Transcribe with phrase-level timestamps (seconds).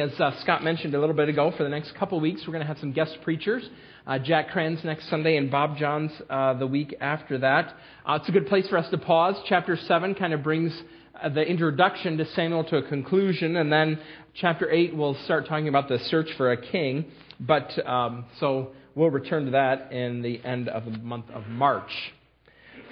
[0.00, 2.54] As uh, Scott mentioned a little bit ago, for the next couple of weeks, we're
[2.54, 3.68] going to have some guest preachers.
[4.06, 7.74] Uh, Jack Kranz next Sunday and Bob Johns uh, the week after that.
[8.06, 9.34] Uh, it's a good place for us to pause.
[9.46, 10.72] Chapter 7 kind of brings
[11.22, 13.98] uh, the introduction to Samuel to a conclusion, and then
[14.32, 17.04] chapter 8 will start talking about the search for a king.
[17.38, 21.90] But um, so we'll return to that in the end of the month of March.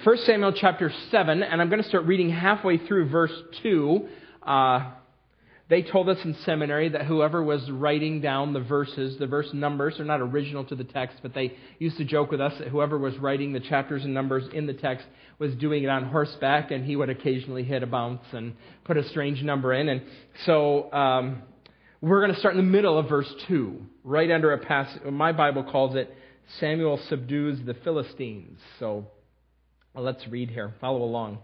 [0.03, 3.33] 1 Samuel chapter 7, and I'm going to start reading halfway through verse
[3.63, 4.07] 2.
[4.45, 4.91] Uh,
[5.69, 9.99] they told us in seminary that whoever was writing down the verses, the verse numbers,
[9.99, 12.97] are not original to the text, but they used to joke with us that whoever
[12.97, 15.05] was writing the chapters and numbers in the text
[15.37, 19.07] was doing it on horseback, and he would occasionally hit a bounce and put a
[19.09, 19.89] strange number in.
[19.89, 20.01] And
[20.47, 21.43] so um,
[22.01, 25.03] we're going to start in the middle of verse 2, right under a passage.
[25.03, 26.11] My Bible calls it
[26.59, 28.57] Samuel subdues the Philistines.
[28.79, 29.05] So
[29.93, 30.73] well, let's read here.
[30.81, 31.39] Follow along.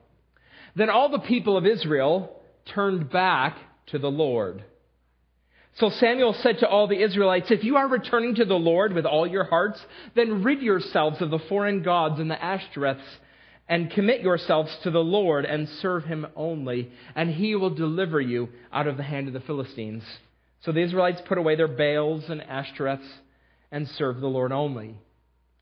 [0.76, 2.42] Then all the people of Israel
[2.74, 4.64] turned back to the Lord.
[5.76, 9.06] So Samuel said to all the Israelites, If you are returning to the Lord with
[9.06, 9.84] all your hearts,
[10.16, 13.04] then rid yourselves of the foreign gods and the Ashtoreths,
[13.68, 18.50] and commit yourselves to the Lord and serve him only, and he will deliver you
[18.72, 20.04] out of the hand of the Philistines.
[20.62, 23.10] So the Israelites put away their Baals and Ashtoreths
[23.72, 24.96] and served the Lord only.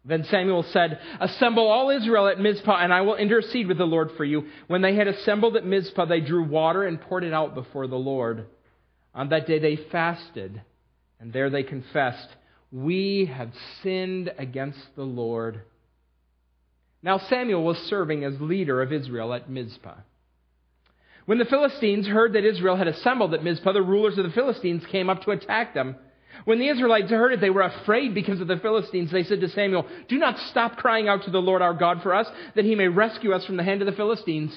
[0.05, 4.11] Then Samuel said, Assemble all Israel at Mizpah, and I will intercede with the Lord
[4.17, 4.47] for you.
[4.67, 7.95] When they had assembled at Mizpah, they drew water and poured it out before the
[7.95, 8.47] Lord.
[9.15, 10.61] On that day they fasted,
[11.19, 12.27] and there they confessed,
[12.71, 15.61] We have sinned against the Lord.
[17.01, 19.95] Now Samuel was serving as leader of Israel at Mizpah.
[21.25, 24.83] When the Philistines heard that Israel had assembled at Mizpah, the rulers of the Philistines
[24.91, 25.95] came up to attack them.
[26.45, 29.12] When the Israelites heard it, they were afraid because of the Philistines.
[29.12, 32.14] They said to Samuel, Do not stop crying out to the Lord our God for
[32.14, 34.54] us, that he may rescue us from the hand of the Philistines.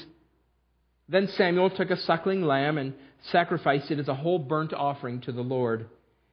[1.08, 2.94] Then Samuel took a suckling lamb and
[3.30, 5.88] sacrificed it as a whole burnt offering to the Lord.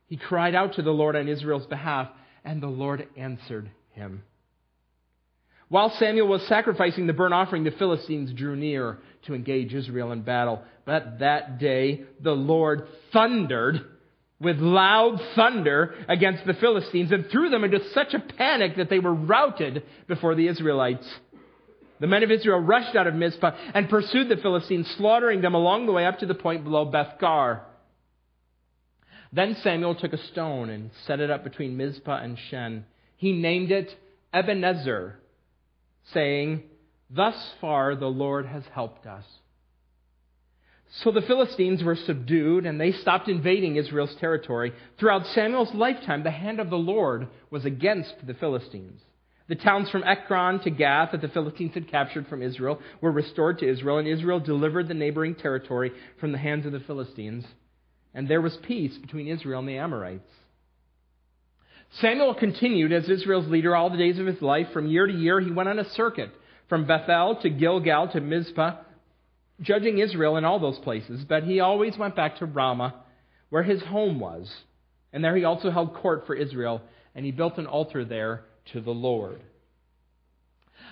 [0.08, 2.10] He cried out to the Lord on Israel's behalf,
[2.44, 4.24] and the Lord answered him.
[5.70, 10.22] While Samuel was sacrificing the burnt offering, the Philistines drew near to engage Israel in
[10.22, 10.62] battle.
[10.86, 13.82] But that day the Lord thundered
[14.44, 19.00] with loud thunder against the Philistines and threw them into such a panic that they
[19.00, 21.08] were routed before the Israelites.
[22.00, 25.86] The men of Israel rushed out of Mizpah and pursued the Philistines, slaughtering them along
[25.86, 27.62] the way up to the point below Bethkar.
[29.32, 32.86] Then Samuel took a stone and set it up between Mizpah and Shen.
[33.18, 33.98] He named it
[34.34, 35.20] Ebenezer,
[36.14, 36.64] saying,
[37.09, 39.24] Thus far the Lord has helped us.
[41.02, 44.74] So the Philistines were subdued and they stopped invading Israel's territory.
[45.00, 49.02] Throughout Samuel's lifetime, the hand of the Lord was against the Philistines.
[49.48, 53.59] The towns from Ekron to Gath that the Philistines had captured from Israel were restored
[53.59, 57.44] to Israel, and Israel delivered the neighboring territory from the hands of the Philistines.
[58.14, 60.30] And there was peace between Israel and the Amorites.
[62.00, 64.68] Samuel continued as Israel's leader all the days of his life.
[64.72, 66.32] From year to year, he went on a circuit
[66.70, 68.76] from Bethel to Gilgal to Mizpah
[69.63, 72.94] judging Israel in all those places, but he always went back to Ramah,
[73.50, 74.51] where his home was.
[75.12, 76.81] And there he also held court for Israel,
[77.16, 79.41] and he built an altar there to the Lord.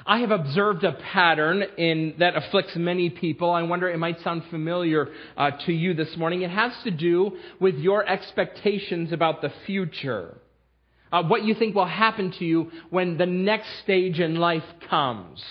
[0.05, 3.51] I have observed a pattern in, that afflicts many people.
[3.51, 6.41] I wonder it might sound familiar uh, to you this morning.
[6.41, 10.37] It has to do with your expectations about the future.
[11.11, 15.43] Uh, what you think will happen to you when the next stage in life comes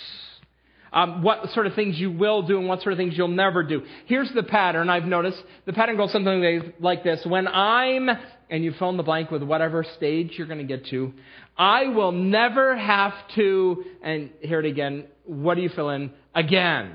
[0.93, 3.63] um, what sort of things you will do and what sort of things you'll never
[3.63, 3.83] do.
[4.07, 5.43] Here's the pattern I've noticed.
[5.67, 7.25] The pattern goes something like this.
[7.25, 8.09] When I'm,
[8.49, 11.13] and you fill in the blank with whatever stage you're going to get to,
[11.57, 16.11] I will never have to, and hear it again, what do you fill in?
[16.35, 16.93] Again.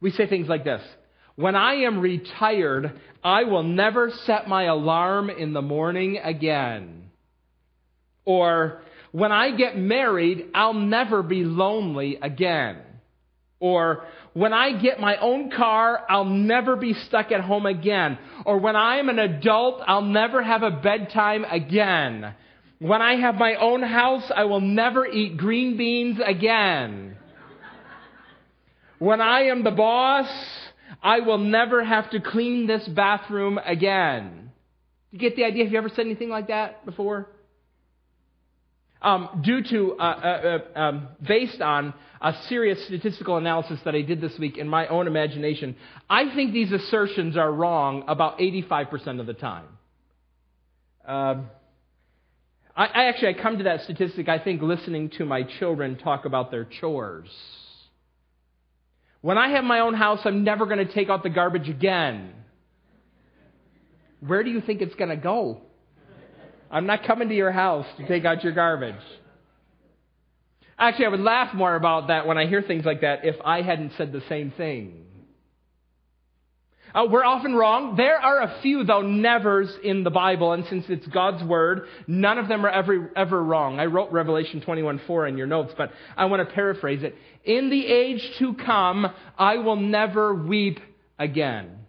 [0.00, 0.82] We say things like this.
[1.36, 7.10] When I am retired, I will never set my alarm in the morning again.
[8.24, 12.78] Or, when I get married, I'll never be lonely again.
[13.60, 18.18] Or, when I get my own car, I'll never be stuck at home again.
[18.44, 22.34] Or, when I'm an adult, I'll never have a bedtime again.
[22.80, 27.16] When I have my own house, I will never eat green beans again.
[28.98, 30.28] When I am the boss,
[31.02, 34.50] I will never have to clean this bathroom again.
[35.12, 35.64] You get the idea?
[35.64, 37.28] Have you ever said anything like that before?
[39.02, 44.02] Um, due to, uh, uh, uh, um, based on a serious statistical analysis that I
[44.02, 45.76] did this week in my own imagination,
[46.08, 49.66] I think these assertions are wrong about 85% of the time.
[51.06, 51.50] Um,
[52.76, 54.28] I, I actually I come to that statistic.
[54.28, 57.28] I think listening to my children talk about their chores.
[59.20, 62.32] When I have my own house, I'm never going to take out the garbage again.
[64.20, 65.60] where do you think it's going to go?
[66.72, 68.96] I'm not coming to your house to take out your garbage.
[70.78, 73.60] Actually, I would laugh more about that when I hear things like that if I
[73.60, 75.04] hadn't said the same thing.
[76.94, 77.96] Uh, we're often wrong.
[77.96, 82.38] There are a few, though, nevers in the Bible, and since it's God's Word, none
[82.38, 83.78] of them are ever, ever wrong.
[83.78, 87.16] I wrote Revelation 21:4 in your notes, but I want to paraphrase it.
[87.44, 89.06] In the age to come,
[89.38, 90.80] I will never weep
[91.18, 91.81] again.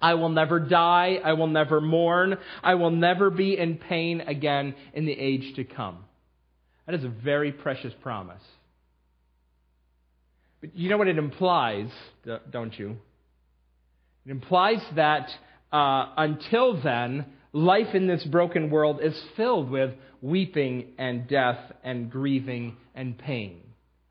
[0.00, 1.20] I will never die.
[1.24, 2.36] I will never mourn.
[2.62, 6.04] I will never be in pain again in the age to come.
[6.86, 8.42] That is a very precious promise.
[10.60, 11.88] But you know what it implies,
[12.50, 12.96] don't you?
[14.26, 15.28] It implies that
[15.72, 22.10] uh, until then, life in this broken world is filled with weeping and death and
[22.10, 23.60] grieving and pain.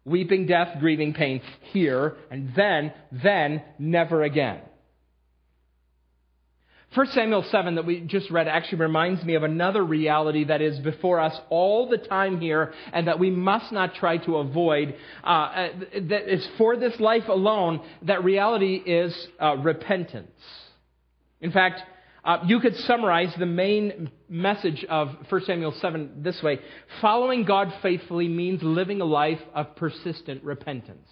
[0.06, 1.42] Weeping, death, grieving, pain
[1.72, 4.60] here, and then, then, never again.
[6.96, 10.78] 1 Samuel 7 that we just read actually reminds me of another reality that is
[10.80, 14.96] before us all the time here and that we must not try to avoid.
[15.24, 20.30] Uh, uh that is for this life alone, that reality is uh, repentance.
[21.42, 21.82] In fact,
[22.24, 26.60] uh, you could summarize the main message of 1 Samuel 7 this way
[27.02, 31.10] Following God faithfully means living a life of persistent repentance.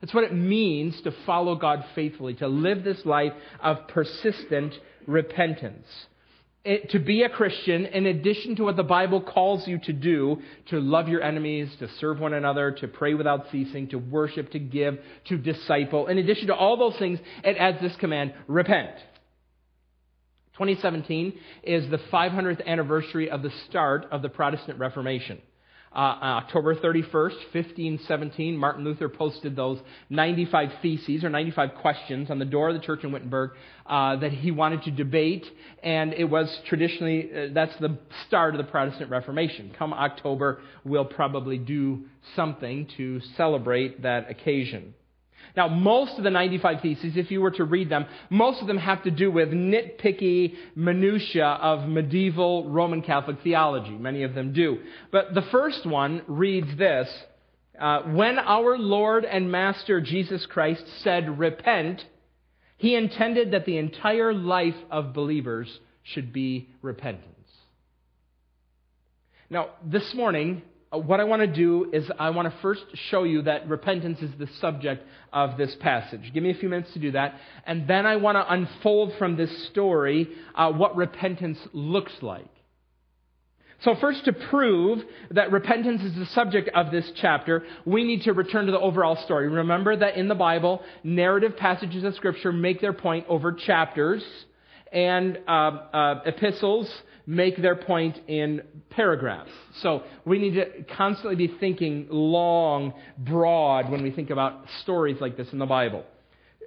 [0.00, 4.74] That's what it means to follow God faithfully, to live this life of persistent
[5.06, 5.86] repentance.
[6.62, 10.42] It, to be a Christian, in addition to what the Bible calls you to do,
[10.68, 14.58] to love your enemies, to serve one another, to pray without ceasing, to worship, to
[14.58, 14.98] give,
[15.28, 18.90] to disciple, in addition to all those things, it adds this command repent.
[20.54, 21.32] 2017
[21.62, 25.40] is the 500th anniversary of the start of the Protestant Reformation.
[25.92, 29.78] Uh, October 31st, 1517, Martin Luther posted those
[30.08, 33.50] 95 theses or 95 questions on the door of the church in Wittenberg
[33.86, 35.44] uh, that he wanted to debate,
[35.82, 37.98] and it was traditionally, uh, that's the
[38.28, 39.72] start of the Protestant Reformation.
[39.76, 42.04] Come October, we'll probably do
[42.36, 44.94] something to celebrate that occasion.
[45.56, 48.78] Now, most of the 95 Theses, if you were to read them, most of them
[48.78, 53.90] have to do with nitpicky minutiae of medieval Roman Catholic theology.
[53.90, 54.78] Many of them do.
[55.10, 57.08] But the first one reads this
[57.80, 62.04] uh, When our Lord and Master Jesus Christ said, Repent,
[62.76, 67.26] he intended that the entire life of believers should be repentance.
[69.50, 73.42] Now, this morning, what I want to do is I want to first show you
[73.42, 76.32] that repentance is the subject of this passage.
[76.34, 77.36] Give me a few minutes to do that.
[77.64, 82.48] And then I want to unfold from this story uh, what repentance looks like.
[83.82, 88.34] So, first, to prove that repentance is the subject of this chapter, we need to
[88.34, 89.48] return to the overall story.
[89.48, 94.22] Remember that in the Bible, narrative passages of Scripture make their point over chapters,
[94.92, 96.90] and uh, uh, epistles
[97.26, 99.50] make their point in paragraphs.
[99.82, 105.36] So we need to constantly be thinking long, broad when we think about stories like
[105.36, 106.04] this in the Bible.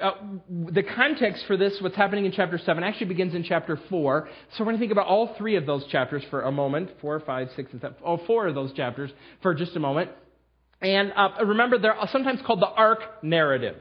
[0.01, 0.11] Uh,
[0.49, 4.27] the context for this, what's happening in chapter 7, actually begins in chapter 4.
[4.51, 7.19] So we're going to think about all three of those chapters for a moment 4,
[7.19, 7.97] 5, 6, and 7.
[8.03, 9.11] Oh, four of those chapters
[9.41, 10.11] for just a moment.
[10.81, 13.77] And uh, remember, they're sometimes called the ark narrative.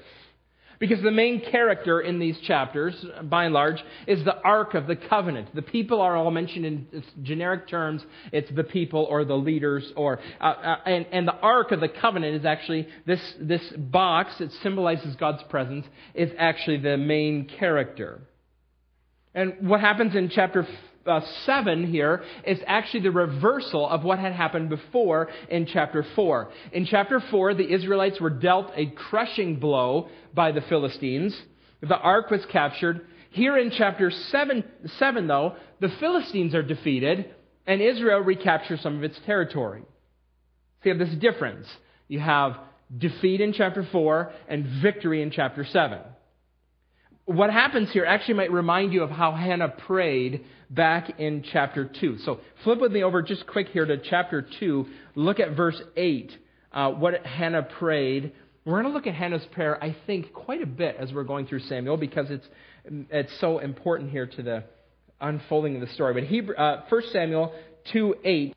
[0.82, 3.76] Because the main character in these chapters, by and large,
[4.08, 5.54] is the Ark of the Covenant.
[5.54, 8.04] The people are all mentioned in generic terms.
[8.32, 11.88] It's the people or the leaders, or uh, uh, and, and the Ark of the
[11.88, 14.32] Covenant is actually this this box.
[14.40, 15.86] It symbolizes God's presence.
[16.14, 18.22] Is actually the main character.
[19.36, 20.66] And what happens in chapter
[21.06, 26.50] uh, 7 here is actually the reversal of what had happened before in chapter 4.
[26.72, 31.40] In chapter 4, the Israelites were dealt a crushing blow by the Philistines.
[31.80, 33.06] The ark was captured.
[33.30, 34.64] Here in chapter 7,
[34.98, 37.34] 7 though, the Philistines are defeated
[37.66, 39.82] and Israel recaptures some of its territory.
[40.82, 41.66] So you have this difference.
[42.08, 42.58] You have
[42.96, 45.98] defeat in chapter 4 and victory in chapter 7
[47.24, 52.18] what happens here actually might remind you of how Hannah prayed back in chapter 2.
[52.18, 54.86] So flip with me over just quick here to chapter 2.
[55.14, 56.32] Look at verse 8,
[56.72, 58.32] uh, what Hannah prayed.
[58.64, 61.46] We're going to look at Hannah's prayer, I think, quite a bit as we're going
[61.46, 62.46] through Samuel because it's,
[62.84, 64.64] it's so important here to the
[65.20, 66.14] unfolding of the story.
[66.14, 67.52] But Hebrew, uh, 1 Samuel
[67.92, 68.56] 2 8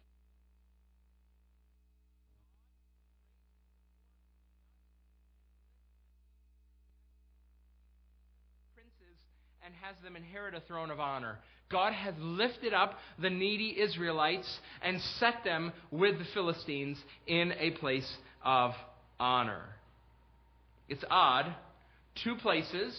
[10.53, 11.39] a throne of honor.
[11.71, 17.71] God has lifted up the needy Israelites and set them with the Philistines in a
[17.71, 18.09] place
[18.43, 18.73] of
[19.19, 19.63] honor.
[20.87, 21.53] It's odd.
[22.23, 22.95] Two places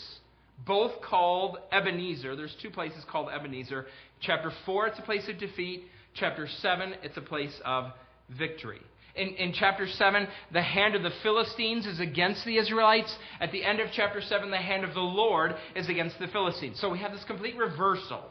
[0.66, 2.34] both called Ebenezer.
[2.34, 3.86] There's two places called Ebenezer.
[4.20, 5.84] Chapter 4, it's a place of defeat.
[6.14, 7.92] Chapter 7, it's a place of
[8.36, 8.80] victory.
[9.16, 13.14] In, in, chapter 7, the hand of the Philistines is against the Israelites.
[13.40, 16.78] At the end of chapter 7, the hand of the Lord is against the Philistines.
[16.80, 18.23] So we have this complete reversal.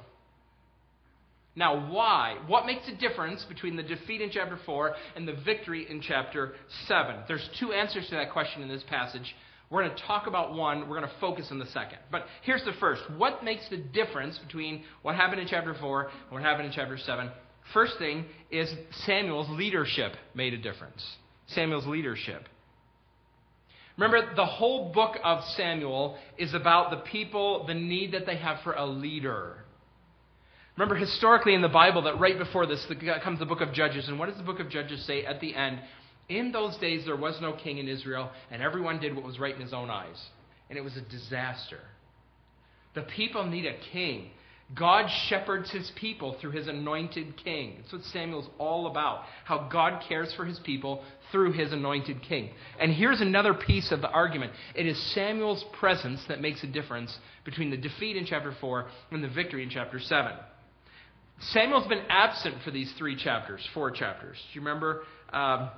[1.56, 2.38] Now, why?
[2.48, 6.54] What makes a difference between the defeat in chapter 4 and the victory in chapter
[6.88, 7.16] 7?
[7.28, 9.36] There's two answers to that question in this passage.
[9.70, 11.98] We're going to talk about one, we're going to focus on the second.
[12.12, 13.02] But here's the first.
[13.18, 16.98] What makes the difference between what happened in chapter 4 and what happened in chapter
[16.98, 17.32] 7?
[17.74, 18.74] First thing is
[19.06, 21.06] Samuel's leadership made a difference.
[21.48, 22.48] Samuel's leadership.
[23.98, 28.60] Remember, the whole book of Samuel is about the people, the need that they have
[28.64, 29.58] for a leader.
[30.78, 32.86] Remember, historically in the Bible, that right before this
[33.24, 34.10] comes the book of Judges.
[34.10, 35.80] And what does the book of Judges say at the end?
[36.28, 39.56] In those days, there was no king in Israel, and everyone did what was right
[39.56, 40.22] in his own eyes.
[40.70, 41.80] And it was a disaster.
[42.96, 44.32] The people need a king.
[44.74, 47.76] God shepherds his people through his anointed king.
[47.78, 49.26] That's what Samuel's all about.
[49.44, 52.50] How God cares for his people through his anointed king.
[52.80, 57.16] And here's another piece of the argument it is Samuel's presence that makes a difference
[57.44, 60.32] between the defeat in chapter 4 and the victory in chapter 7.
[61.40, 64.38] Samuel's been absent for these three chapters, four chapters.
[64.52, 65.04] Do you remember?
[65.32, 65.70] Um,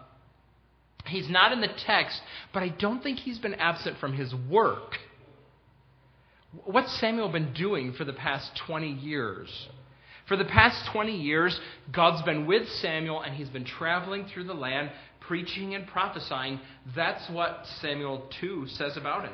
[1.07, 2.21] he's not in the text,
[2.53, 4.93] but I don't think he's been absent from his work.
[6.51, 9.67] What's Samuel been doing for the past 20 years?
[10.27, 11.57] For the past 20 years,
[11.91, 16.59] God's been with Samuel and he's been traveling through the land, preaching and prophesying.
[16.95, 19.33] That's what Samuel 2 says about him.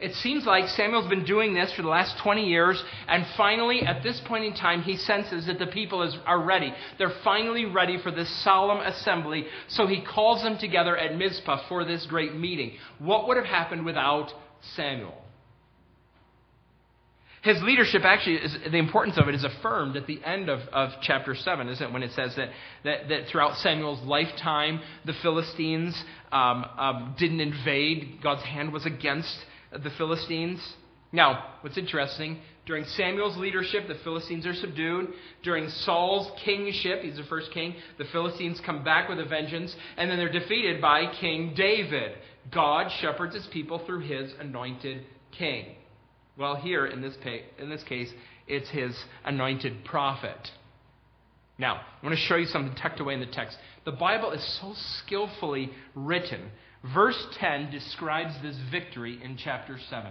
[0.00, 4.02] It seems like Samuel's been doing this for the last 20 years, and finally, at
[4.02, 6.72] this point in time, he senses that the people is, are ready.
[6.96, 11.84] They're finally ready for this solemn assembly, so he calls them together at Mizpah for
[11.84, 12.78] this great meeting.
[12.98, 14.32] What would have happened without
[14.74, 15.19] Samuel?
[17.42, 20.90] His leadership actually is the importance of it is affirmed at the end of, of
[21.00, 21.92] chapter 7, isn't it?
[21.92, 22.50] When it says that,
[22.84, 26.00] that, that throughout Samuel's lifetime, the Philistines
[26.32, 29.34] um, um, didn't invade, God's hand was against
[29.72, 30.60] the Philistines.
[31.12, 35.08] Now, what's interesting, during Samuel's leadership, the Philistines are subdued.
[35.42, 40.10] During Saul's kingship, he's the first king, the Philistines come back with a vengeance, and
[40.10, 42.18] then they're defeated by King David.
[42.52, 45.76] God shepherds his people through his anointed king.
[46.40, 47.14] Well, here in this,
[47.58, 48.10] in this case,
[48.48, 50.50] it's his anointed prophet.
[51.58, 53.56] Now, I want to show you something tucked away in the text.
[53.84, 54.72] The Bible is so
[55.04, 56.50] skillfully written
[56.94, 60.10] Verse 10 describes this victory in chapter 7.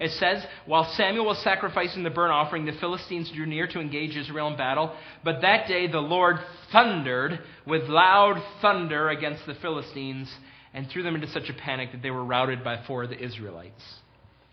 [0.00, 4.16] It says, While Samuel was sacrificing the burnt offering, the Philistines drew near to engage
[4.16, 4.94] Israel in battle.
[5.24, 6.36] But that day the Lord
[6.70, 10.32] thundered with loud thunder against the Philistines
[10.72, 13.22] and threw them into such a panic that they were routed by four of the
[13.22, 13.82] Israelites.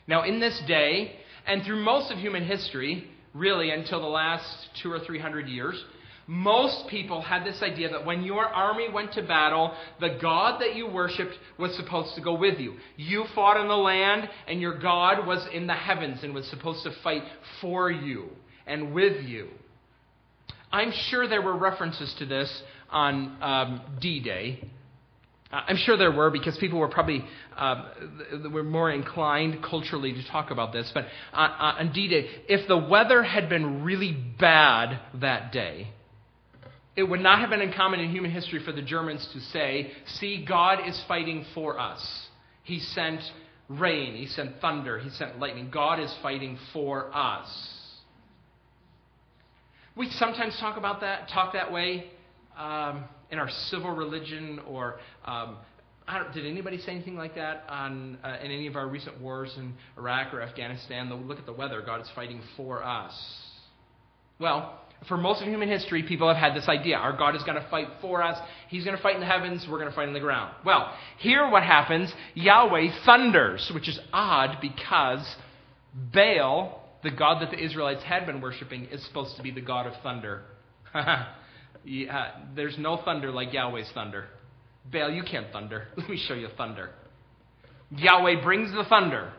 [0.09, 1.11] Now, in this day,
[1.45, 4.43] and through most of human history, really until the last
[4.81, 5.79] two or three hundred years,
[6.25, 10.75] most people had this idea that when your army went to battle, the God that
[10.75, 12.77] you worshiped was supposed to go with you.
[12.97, 16.83] You fought in the land, and your God was in the heavens and was supposed
[16.85, 17.23] to fight
[17.61, 18.29] for you
[18.65, 19.49] and with you.
[20.71, 24.71] I'm sure there were references to this on um, D Day.
[25.51, 27.25] Uh, I'm sure there were because people were probably
[27.57, 27.89] uh,
[28.51, 30.91] were more inclined culturally to talk about this.
[30.93, 35.87] But on, on D Day, if the weather had been really bad that day,
[36.95, 40.45] it would not have been uncommon in human history for the Germans to say, See,
[40.47, 42.27] God is fighting for us.
[42.63, 43.21] He sent
[43.69, 45.69] rain, He sent thunder, He sent lightning.
[45.71, 47.47] God is fighting for us.
[49.95, 52.05] We sometimes talk about that, talk that way
[52.57, 54.99] um, in our civil religion or.
[55.25, 55.57] Um,
[56.33, 59.75] did anybody say anything like that on, uh, in any of our recent wars in
[59.95, 61.13] Iraq or Afghanistan?
[61.27, 61.83] Look at the weather.
[61.85, 63.13] God is fighting for us.
[64.39, 66.97] Well, for most of human history, people have had this idea.
[66.97, 68.37] Our God is going to fight for us.
[68.67, 69.65] He's going to fight in the heavens.
[69.69, 70.53] We're going to fight in the ground.
[70.65, 75.35] Well, here what happens Yahweh thunders, which is odd because
[76.13, 79.87] Baal, the God that the Israelites had been worshiping, is supposed to be the God
[79.87, 80.41] of thunder.
[81.85, 84.25] yeah, there's no thunder like Yahweh's thunder.
[84.91, 85.87] Baal, you can't thunder.
[85.97, 86.91] Let me show you thunder.
[87.91, 89.33] Yahweh brings the thunder,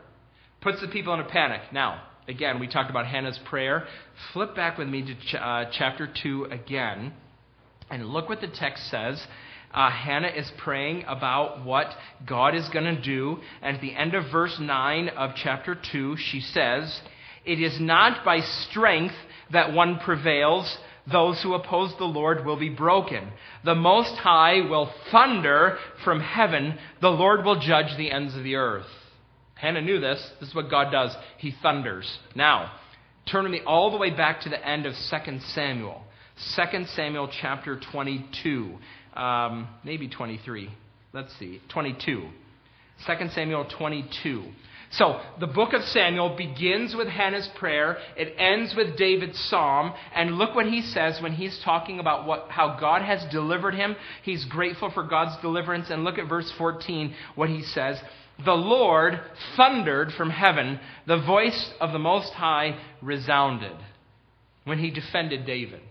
[0.60, 1.60] puts the people in a panic.
[1.72, 3.88] Now, Again, we talked about Hannah's prayer.
[4.32, 7.12] Flip back with me to ch- uh, chapter 2 again
[7.90, 9.20] and look what the text says.
[9.74, 11.86] Uh, Hannah is praying about what
[12.28, 13.38] God is going to do.
[13.62, 17.00] And at the end of verse 9 of chapter 2, she says,
[17.44, 19.14] It is not by strength
[19.52, 20.78] that one prevails.
[21.12, 23.30] Those who oppose the Lord will be broken.
[23.64, 26.78] The Most High will thunder from heaven.
[27.00, 28.86] The Lord will judge the ends of the earth.
[29.54, 30.24] Hannah knew this.
[30.40, 31.14] This is what God does.
[31.38, 32.18] He thunders.
[32.34, 32.72] Now,
[33.30, 36.02] turn with me all the way back to the end of 2 Samuel.
[36.56, 38.78] 2 Samuel chapter 22.
[39.14, 40.70] Um, maybe 23.
[41.12, 41.60] Let's see.
[41.72, 42.28] 22.
[43.06, 44.44] 2 Samuel 22.
[44.92, 47.98] So, the book of Samuel begins with Hannah's prayer.
[48.16, 49.94] It ends with David's psalm.
[50.12, 53.94] And look what he says when he's talking about what, how God has delivered him.
[54.24, 55.90] He's grateful for God's deliverance.
[55.90, 58.00] And look at verse 14, what he says.
[58.44, 59.20] The Lord
[59.56, 60.80] thundered from heaven.
[61.06, 63.76] The voice of the Most High resounded
[64.64, 65.82] when he defended David.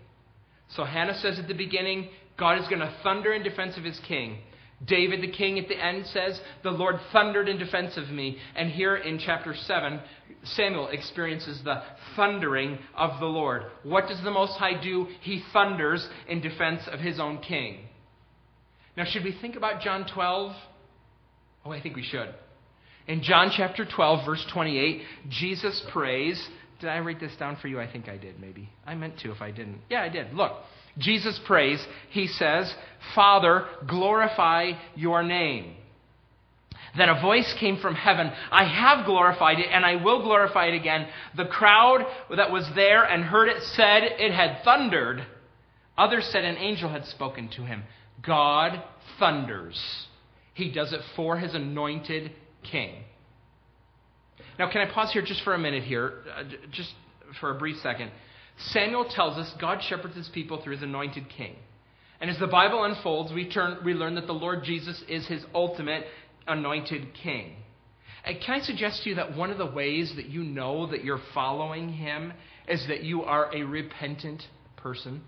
[0.75, 3.99] So Hannah says at the beginning, God is going to thunder in defense of his
[4.05, 4.39] king.
[4.85, 8.37] David the king at the end says, The Lord thundered in defense of me.
[8.55, 9.99] And here in chapter 7,
[10.43, 11.81] Samuel experiences the
[12.15, 13.63] thundering of the Lord.
[13.83, 15.07] What does the Most High do?
[15.21, 17.79] He thunders in defense of his own king.
[18.95, 20.55] Now, should we think about John 12?
[21.65, 22.33] Oh, I think we should.
[23.07, 26.47] In John chapter 12, verse 28, Jesus prays.
[26.79, 27.79] Did I write this down for you?
[27.79, 28.69] I think I did, maybe.
[28.85, 29.79] I meant to if I didn't.
[29.89, 30.33] Yeah, I did.
[30.33, 30.53] Look.
[30.99, 32.73] Jesus prays, he says,
[33.15, 35.75] Father, glorify your name.
[36.97, 40.75] Then a voice came from heaven I have glorified it, and I will glorify it
[40.75, 41.07] again.
[41.37, 45.25] The crowd that was there and heard it said it had thundered.
[45.97, 47.83] Others said an angel had spoken to him.
[48.25, 48.81] God
[49.19, 50.07] thunders.
[50.53, 52.31] He does it for his anointed
[52.69, 53.03] king.
[54.57, 56.93] Now, can I pause here just for a minute here, uh, just
[57.39, 58.11] for a brief second?
[58.67, 61.55] Samuel tells us God shepherds his people through his anointed king.
[62.21, 65.43] And as the Bible unfolds, we, turn, we learn that the Lord Jesus is his
[65.55, 66.05] ultimate
[66.47, 67.55] anointed king.
[68.25, 71.05] And can I suggest to you that one of the ways that you know that
[71.05, 72.33] you're following him
[72.67, 74.43] is that you are a repentant
[74.75, 75.21] person?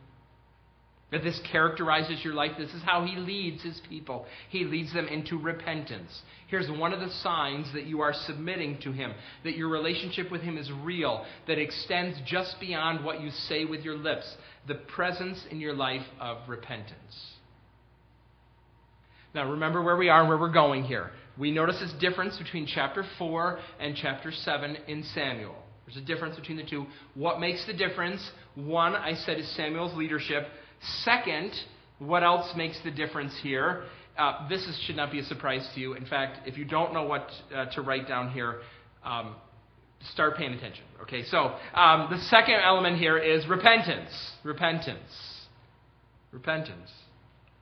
[1.11, 2.51] That this characterizes your life.
[2.57, 4.25] This is how he leads his people.
[4.49, 6.09] He leads them into repentance.
[6.47, 9.13] Here's one of the signs that you are submitting to him,
[9.43, 13.81] that your relationship with him is real, that extends just beyond what you say with
[13.81, 14.35] your lips,
[14.69, 17.35] the presence in your life of repentance.
[19.33, 21.11] Now, remember where we are and where we're going here.
[21.37, 25.55] We notice this difference between chapter 4 and chapter 7 in Samuel.
[25.85, 26.85] There's a difference between the two.
[27.15, 28.21] What makes the difference?
[28.55, 30.47] One, I said, is Samuel's leadership.
[31.03, 31.51] Second,
[31.99, 33.83] what else makes the difference here?
[34.17, 35.93] Uh, this is, should not be a surprise to you.
[35.93, 38.61] In fact, if you don't know what uh, to write down here,
[39.03, 39.35] um,
[40.13, 40.83] start paying attention.
[41.03, 44.11] Okay, so um, the second element here is repentance.
[44.43, 44.99] Repentance.
[46.31, 46.89] Repentance.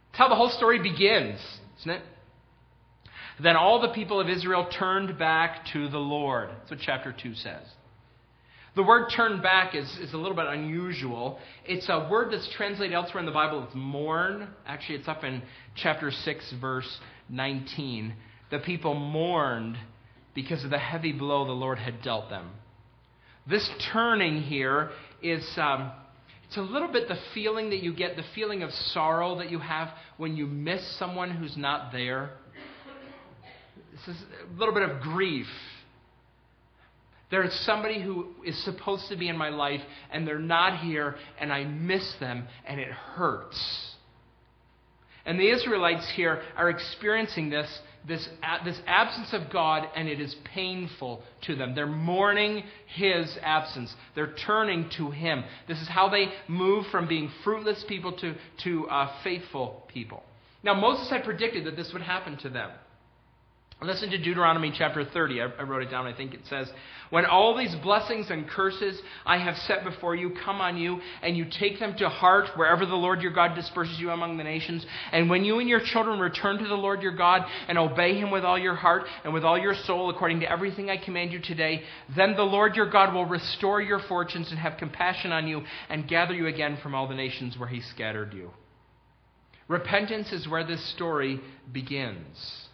[0.10, 1.40] It's how the whole story begins,
[1.80, 2.02] isn't it?
[3.42, 6.50] Then all the people of Israel turned back to the Lord.
[6.50, 7.64] That's what chapter 2 says.
[8.76, 11.40] The word turn back is, is a little bit unusual.
[11.66, 13.64] It's a word that's translated elsewhere in the Bible.
[13.64, 14.48] It's mourn.
[14.66, 15.42] Actually, it's up in
[15.76, 18.14] chapter 6, verse 19.
[18.52, 19.78] The people mourned
[20.36, 22.50] because of the heavy blow the Lord had dealt them.
[23.50, 25.44] This turning here is.
[25.58, 25.92] Um,
[26.48, 29.60] it's a little bit the feeling that you get, the feeling of sorrow that you
[29.60, 32.32] have when you miss someone who's not there.
[33.92, 35.46] This is a little bit of grief
[37.32, 41.16] there is somebody who is supposed to be in my life and they're not here
[41.40, 43.96] and I miss them and it hurts.
[45.26, 47.68] And the Israelites here are experiencing this,
[48.08, 48.28] this,
[48.66, 51.76] this absence of God and it is painful to them.
[51.76, 53.94] They're mourning His absence.
[54.16, 55.44] They're turning to Him.
[55.68, 60.24] This is how they move from being fruitless people to, to uh, faithful people.
[60.64, 62.72] Now, Moses had predicted that this would happen to them.
[63.82, 65.42] Listen to Deuteronomy chapter 30.
[65.42, 66.06] I, wrote it down.
[66.06, 66.70] I think it says,
[67.12, 71.38] When all these blessings and curses I have set before you come on you, and
[71.38, 74.86] you take them to heart wherever the Lord your God disperses you among the nations,
[75.14, 78.32] and when you and your children return to the Lord your God and obey him
[78.32, 81.40] with all your heart and with all your soul, according to everything I command you
[81.40, 81.84] today,
[82.18, 86.06] then the Lord your God will restore your fortunes and have compassion on you and
[86.06, 88.52] gather you again from all the nations where he scattered you.
[89.70, 91.40] Repentance is where this story
[91.72, 92.69] begins.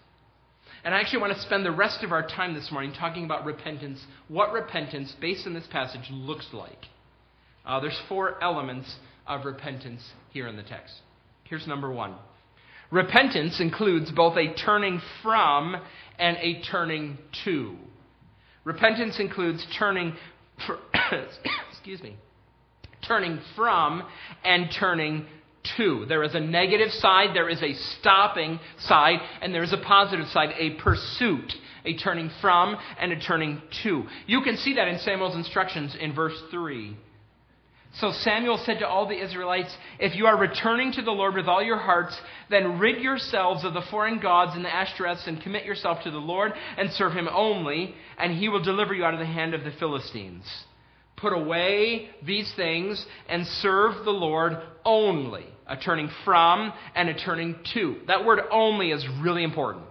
[0.85, 3.43] And I actually want to spend the rest of our time this morning talking about
[3.43, 6.77] repentance, what repentance, based on this passage, looks like.
[7.65, 8.95] Uh, there's four elements
[9.25, 10.93] of repentance here in the text.
[11.45, 12.13] Here's number one
[12.91, 15.75] repentance includes both a turning from
[16.19, 17.75] and a turning to.
[18.63, 20.13] Repentance includes turning,
[20.67, 20.77] for,
[21.71, 22.15] excuse me,
[23.07, 24.03] turning from
[24.43, 25.25] and turning
[25.77, 26.05] to.
[26.07, 30.27] There is a negative side, there is a stopping side, and there is a positive
[30.29, 31.53] side, a pursuit,
[31.85, 34.05] a turning from and a turning to.
[34.27, 36.97] You can see that in Samuel's instructions in verse 3.
[37.99, 41.47] So Samuel said to all the Israelites, If you are returning to the Lord with
[41.47, 45.63] all your hearts, then rid yourselves of the foreign gods and the Ashtoreths and commit
[45.63, 49.21] yourself to the Lord and serve him only, and he will deliver you out of
[49.21, 50.43] the hand of the Philistines.
[51.17, 55.45] Put away these things and serve the Lord only.
[55.67, 57.97] A turning from and a turning to.
[58.07, 59.85] That word only is really important.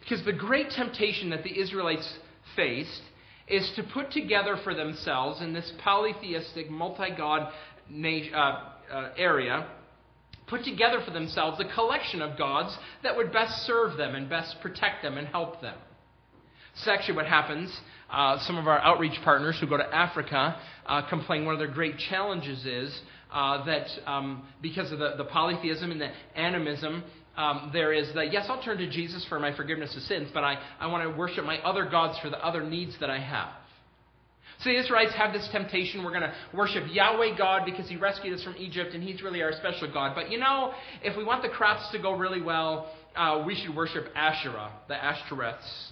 [0.00, 2.12] Because the great temptation that the Israelites
[2.54, 3.00] faced
[3.48, 7.52] is to put together for themselves in this polytheistic, multi god
[7.90, 9.68] uh, uh, area,
[10.48, 14.56] put together for themselves a collection of gods that would best serve them and best
[14.60, 15.76] protect them and help them.
[16.74, 17.74] It's actually what happens.
[18.10, 21.72] Uh, some of our outreach partners who go to Africa uh, complain one of their
[21.72, 23.00] great challenges is
[23.32, 27.02] uh, that um, because of the, the polytheism and the animism,
[27.36, 30.44] um, there is the yes, I'll turn to Jesus for my forgiveness of sins, but
[30.44, 33.50] I, I want to worship my other gods for the other needs that I have.
[34.60, 36.02] So the Israelites have this temptation.
[36.02, 39.42] We're going to worship Yahweh God because He rescued us from Egypt and He's really
[39.42, 40.14] our special God.
[40.14, 43.76] But you know, if we want the crops to go really well, uh, we should
[43.76, 45.90] worship Asherah, the Ashtoreths.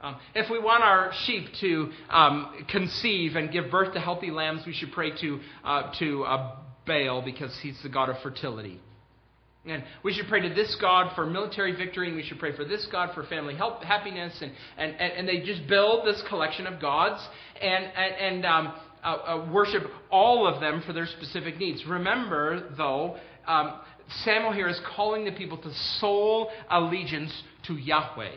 [0.00, 4.62] Um, if we want our sheep to um, conceive and give birth to healthy lambs,
[4.66, 6.56] we should pray to, uh, to uh,
[6.86, 8.80] Baal because he's the god of fertility.
[9.64, 12.64] And we should pray to this God for military victory, and we should pray for
[12.64, 14.40] this God for family help, happiness.
[14.40, 17.20] And, and, and, they just build this collection of gods
[17.60, 21.84] and, and, and um, uh, uh, worship all of them for their specific needs.
[21.84, 23.80] Remember, though, um,
[24.24, 27.32] Samuel here is calling the people to sole allegiance
[27.66, 28.36] to Yahweh.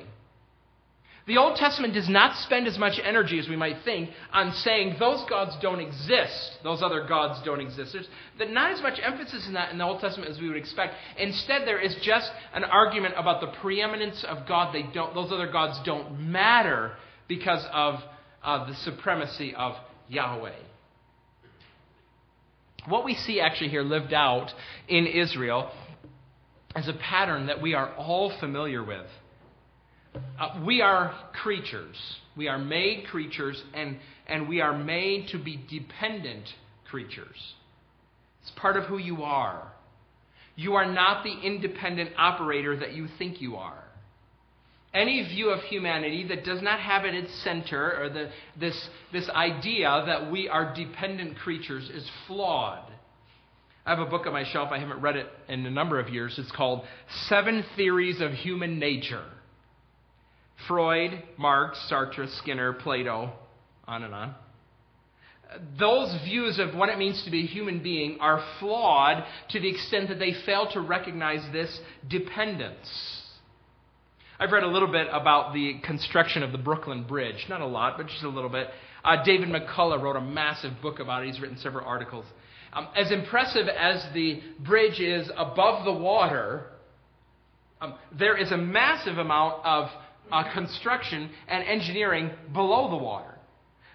[1.29, 4.95] The Old Testament does not spend as much energy as we might think on saying
[4.97, 7.95] those gods don't exist, those other gods don't exist.
[8.39, 10.95] There's not as much emphasis in that in the Old Testament as we would expect.
[11.19, 14.73] Instead, there is just an argument about the preeminence of God.
[14.73, 16.93] They don't, those other gods don't matter
[17.27, 17.99] because of
[18.43, 19.75] uh, the supremacy of
[20.07, 20.55] Yahweh.
[22.87, 24.49] What we see actually here lived out
[24.87, 25.71] in Israel
[26.75, 29.05] is a pattern that we are all familiar with.
[30.15, 31.95] Uh, we are creatures.
[32.35, 36.45] We are made creatures, and, and we are made to be dependent
[36.89, 37.53] creatures.
[38.41, 39.71] It's part of who you are.
[40.55, 43.83] You are not the independent operator that you think you are.
[44.93, 49.29] Any view of humanity that does not have at its center or the, this, this
[49.29, 52.91] idea that we are dependent creatures is flawed.
[53.85, 54.69] I have a book on my shelf.
[54.71, 56.35] I haven't read it in a number of years.
[56.37, 56.83] It's called
[57.27, 59.23] Seven Theories of Human Nature.
[60.67, 63.31] Freud, Marx, Sartre, Skinner, Plato,
[63.87, 64.35] on and on.
[65.79, 69.69] Those views of what it means to be a human being are flawed to the
[69.69, 72.87] extent that they fail to recognize this dependence.
[74.39, 77.45] I've read a little bit about the construction of the Brooklyn Bridge.
[77.49, 78.67] Not a lot, but just a little bit.
[79.03, 81.33] Uh, David McCullough wrote a massive book about it.
[81.33, 82.25] He's written several articles.
[82.71, 86.67] Um, as impressive as the bridge is above the water,
[87.81, 89.89] um, there is a massive amount of
[90.31, 93.35] uh, construction and engineering below the water.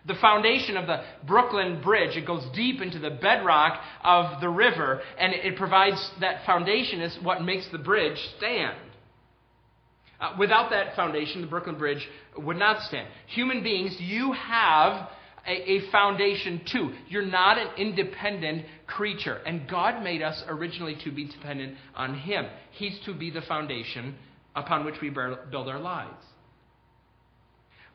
[0.06, 5.00] The foundation of the Brooklyn Bridge, it goes deep into the bedrock of the river,
[5.18, 8.76] and it provides that foundation is what makes the bridge stand.
[10.20, 13.08] Uh, without that foundation, the Brooklyn Bridge would not stand.
[13.28, 15.08] Human beings, you have
[15.46, 16.92] a, a, foundation too.
[17.08, 19.36] You're not an independent creature.
[19.46, 22.46] And God made us originally to be dependent on Him.
[22.72, 24.14] He's to be the foundation
[24.54, 26.24] upon which we build our lives.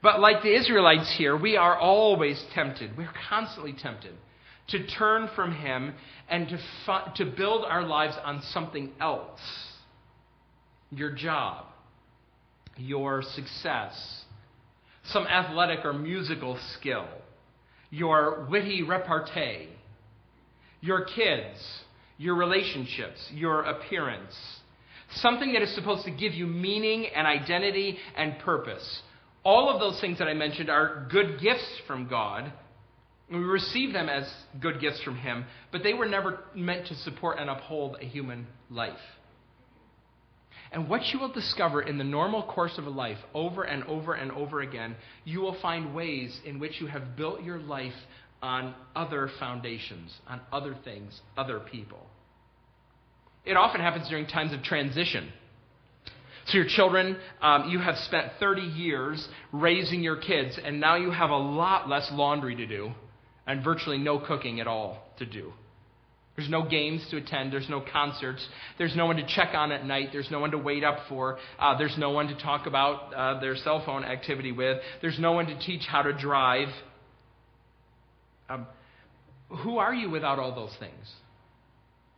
[0.01, 2.97] But like the Israelites here, we are always tempted.
[2.97, 4.13] We're constantly tempted
[4.69, 5.93] to turn from Him
[6.29, 9.39] and to, fu- to build our lives on something else
[10.91, 11.65] your job,
[12.77, 14.23] your success,
[15.03, 17.07] some athletic or musical skill,
[17.91, 19.69] your witty repartee,
[20.81, 21.59] your kids,
[22.17, 24.33] your relationships, your appearance
[25.15, 29.01] Something that is supposed to give you meaning and identity and purpose.
[29.43, 32.51] All of those things that I mentioned are good gifts from God.
[33.31, 37.39] We receive them as good gifts from Him, but they were never meant to support
[37.39, 38.97] and uphold a human life.
[40.71, 44.13] And what you will discover in the normal course of a life, over and over
[44.13, 44.95] and over again,
[45.25, 47.93] you will find ways in which you have built your life
[48.41, 52.05] on other foundations, on other things, other people.
[53.49, 55.31] It often happens during times of transition.
[56.45, 61.09] So, your children, um, you have spent 30 years raising your kids, and now you
[61.09, 62.91] have a lot less laundry to do
[63.47, 65.51] and virtually no cooking at all to do.
[66.35, 67.51] There's no games to attend.
[67.51, 68.47] There's no concerts.
[68.77, 70.09] There's no one to check on at night.
[70.11, 71.39] There's no one to wait up for.
[71.57, 74.77] Uh, there's no one to talk about uh, their cell phone activity with.
[75.01, 76.69] There's no one to teach how to drive.
[78.47, 78.67] Um,
[79.63, 81.13] Who are you without all those things?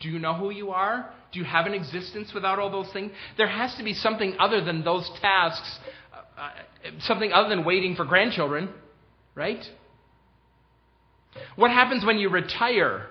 [0.01, 1.09] Do you know who you are?
[1.31, 3.11] Do you have an existence without all those things?
[3.37, 5.79] There has to be something other than those tasks,
[6.13, 6.49] uh, uh
[7.01, 8.69] something other than waiting for grandchildren,
[9.35, 9.63] right?
[11.55, 13.07] What happens when you retire?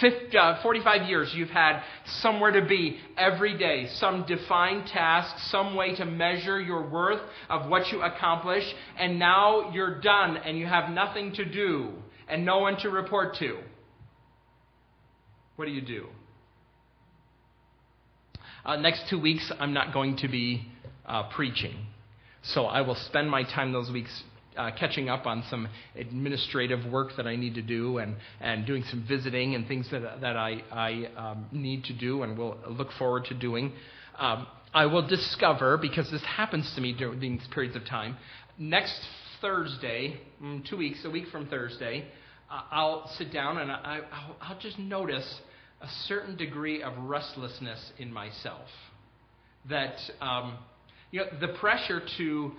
[0.00, 1.82] 50, uh, 45 years, you've had
[2.20, 7.68] somewhere to be every day, some defined task, some way to measure your worth of
[7.68, 8.62] what you accomplish,
[8.96, 11.92] and now you're done and you have nothing to do
[12.28, 13.58] and no one to report to.
[15.58, 16.06] What do you do?
[18.64, 20.64] Uh, next two weeks, I'm not going to be
[21.04, 21.74] uh, preaching.
[22.44, 24.22] So I will spend my time those weeks
[24.56, 25.66] uh, catching up on some
[25.96, 30.20] administrative work that I need to do and, and doing some visiting and things that,
[30.20, 33.72] that I, I um, need to do and will look forward to doing.
[34.16, 38.16] Um, I will discover, because this happens to me during these periods of time,
[38.60, 38.96] next
[39.40, 42.04] Thursday, mm, two weeks, a week from Thursday,
[42.48, 45.40] uh, I'll sit down and I, I'll, I'll just notice
[45.80, 48.66] a certain degree of restlessness in myself.
[49.68, 50.58] That, um,
[51.10, 52.52] you know, the pressure to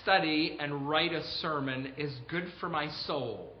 [0.00, 3.52] study and write a sermon is good for my soul.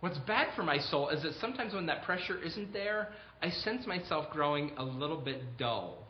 [0.00, 3.08] What's bad for my soul is that sometimes when that pressure isn't there,
[3.42, 6.06] I sense myself growing a little bit dull.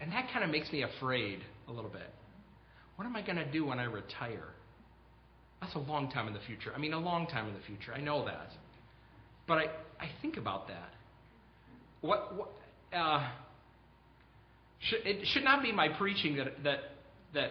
[0.00, 2.12] And that kind of makes me afraid a little bit.
[2.96, 4.48] What am I going to do when I retire?
[5.60, 6.72] That's a long time in the future.
[6.74, 7.94] I mean, a long time in the future.
[7.94, 8.50] I know that.
[9.46, 9.64] But I,
[10.00, 10.90] I think about that.
[12.00, 12.48] What, what
[12.94, 13.28] uh,
[14.80, 16.78] should, it should not be my preaching that, that,
[17.34, 17.50] that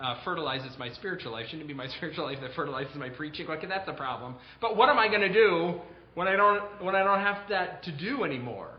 [0.00, 1.46] uh, fertilizes my spiritual life.
[1.46, 3.46] Shouldn't it be my spiritual life that fertilizes my preaching?
[3.46, 4.36] Like that's a problem.
[4.60, 5.80] But what am I going to do
[6.14, 8.70] when I don't when I don't have that to do anymore?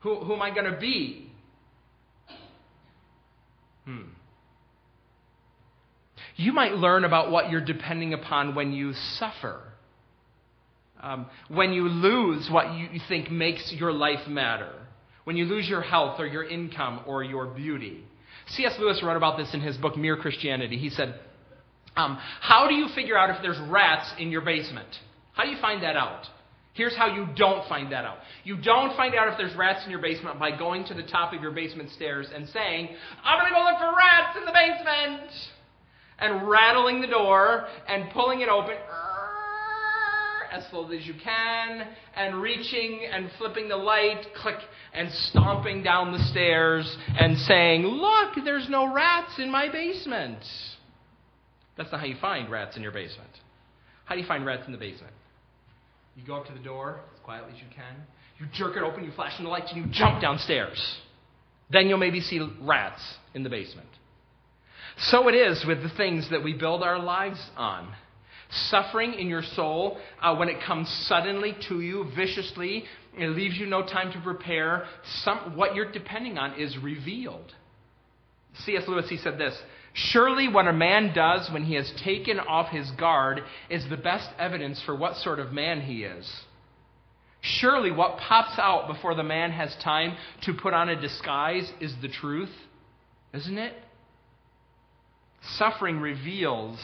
[0.00, 1.32] Who who am I going to be?
[3.84, 4.02] Hmm.
[6.36, 9.62] You might learn about what you're depending upon when you suffer.
[11.00, 14.72] Um, when you lose what you think makes your life matter
[15.28, 18.02] when you lose your health or your income or your beauty.
[18.46, 18.76] C.S.
[18.78, 20.78] Lewis wrote about this in his book, Mere Christianity.
[20.78, 21.20] He said,
[21.96, 24.88] um, How do you figure out if there's rats in your basement?
[25.34, 26.22] How do you find that out?
[26.72, 28.16] Here's how you don't find that out.
[28.42, 31.34] You don't find out if there's rats in your basement by going to the top
[31.34, 32.88] of your basement stairs and saying,
[33.22, 35.30] I'm going to go look for rats in the basement!
[36.20, 38.76] And rattling the door and pulling it open
[40.52, 44.58] as slowly as you can, and reaching and flipping the light, click,
[44.92, 50.38] and stomping down the stairs and saying, Look, there's no rats in my basement.
[51.76, 53.30] That's not how you find rats in your basement.
[54.04, 55.12] How do you find rats in the basement?
[56.16, 57.94] You go up to the door as quietly as you can.
[58.38, 60.98] You jerk it open, you flash on the lights, and you jump downstairs.
[61.70, 63.02] Then you'll maybe see rats
[63.34, 63.88] in the basement.
[64.96, 67.94] So it is with the things that we build our lives on.
[68.50, 72.84] Suffering in your soul, uh, when it comes suddenly to you, viciously,
[73.16, 74.86] it leaves you no time to prepare.
[75.22, 77.52] Some, what you're depending on is revealed.
[78.64, 78.84] C.S.
[78.88, 79.60] Lewis, he said this
[79.92, 84.30] Surely what a man does when he has taken off his guard is the best
[84.38, 86.30] evidence for what sort of man he is.
[87.40, 91.94] Surely what pops out before the man has time to put on a disguise is
[92.00, 92.52] the truth,
[93.32, 93.74] isn't it?
[95.56, 96.78] Suffering reveals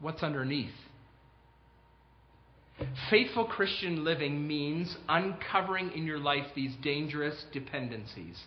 [0.00, 0.74] what's underneath.
[3.10, 8.38] Faithful Christian living means uncovering in your life these dangerous dependencies.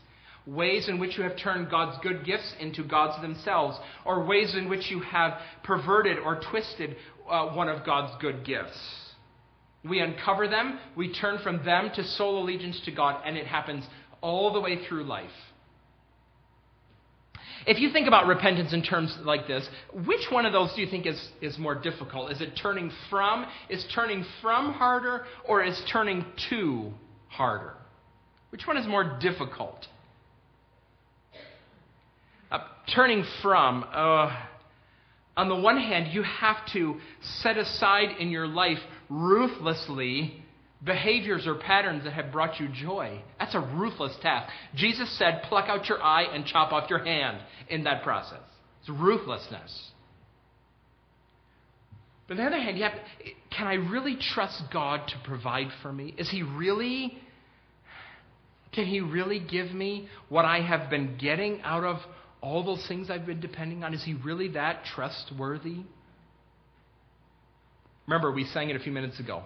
[0.45, 4.69] Ways in which you have turned God's good gifts into gods themselves, or ways in
[4.69, 6.95] which you have perverted or twisted
[7.29, 8.79] uh, one of God's good gifts.
[9.83, 13.85] We uncover them, we turn from them to sole allegiance to God, and it happens
[14.21, 15.29] all the way through life.
[17.67, 19.67] If you think about repentance in terms like this,
[20.05, 22.31] which one of those do you think is, is more difficult?
[22.31, 26.91] Is it turning from, is turning from harder, or is turning to
[27.27, 27.73] harder?
[28.51, 29.85] Which one is more difficult?
[32.51, 32.59] Uh,
[32.95, 34.35] turning from, uh,
[35.37, 36.95] on the one hand, you have to
[37.41, 40.43] set aside in your life ruthlessly
[40.83, 43.21] behaviors or patterns that have brought you joy.
[43.37, 44.51] That's a ruthless task.
[44.75, 48.39] Jesus said, pluck out your eye and chop off your hand in that process.
[48.81, 49.91] It's ruthlessness.
[52.27, 52.93] But on the other hand, you have
[53.51, 56.13] can I really trust God to provide for me?
[56.17, 57.17] Is He really,
[58.71, 61.97] can He really give me what I have been getting out of
[62.39, 63.93] all those things I've been depending on?
[63.93, 65.79] Is He really that trustworthy?
[68.07, 69.43] Remember, we sang it a few minutes ago.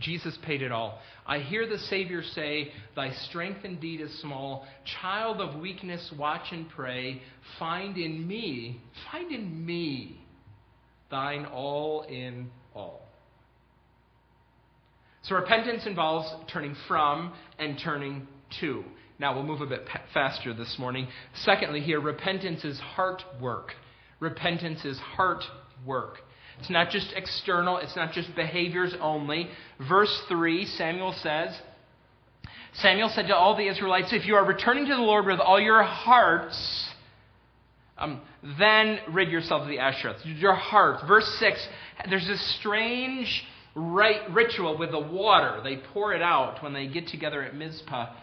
[0.00, 0.98] Jesus paid it all.
[1.26, 4.66] I hear the Savior say, Thy strength indeed is small.
[5.00, 7.22] Child of weakness, watch and pray.
[7.58, 10.20] Find in me, find in me
[11.10, 13.02] thine all in all.
[15.22, 18.26] So repentance involves turning from and turning
[18.60, 18.84] to.
[19.18, 21.06] Now we'll move a bit faster this morning.
[21.34, 23.72] Secondly, here, repentance is heart work.
[24.18, 25.44] Repentance is heart
[25.84, 26.16] work.
[26.60, 29.48] It's not just external, it's not just behaviors only.
[29.88, 31.58] Verse 3, Samuel says,
[32.74, 35.58] Samuel said to all the Israelites, If you are returning to the Lord with all
[35.58, 36.88] your hearts,
[37.96, 38.20] um,
[38.58, 40.18] then rid yourself of the Ashtoreth.
[40.24, 41.00] Your heart.
[41.08, 41.66] Verse 6,
[42.10, 43.42] there's this strange
[43.74, 45.62] rite, ritual with the water.
[45.64, 48.14] They pour it out when they get together at Mizpah.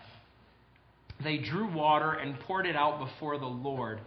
[1.23, 4.00] They drew water and poured it out before the Lord.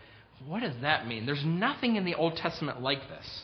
[0.46, 1.26] What does that mean?
[1.26, 3.42] There's nothing in the Old Testament like this.